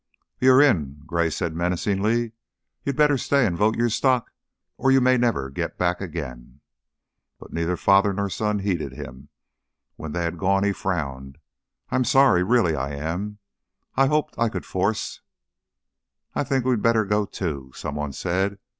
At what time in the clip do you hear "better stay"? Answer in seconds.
2.97-3.45